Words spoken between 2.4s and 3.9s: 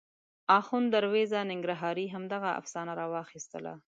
افسانه راواخیستله.